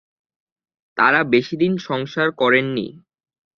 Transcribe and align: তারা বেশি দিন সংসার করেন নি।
তারা 0.97 1.21
বেশি 1.33 1.55
দিন 1.57 1.73
সংসার 1.87 2.27
করেন 2.31 2.65
নি। 2.73 2.87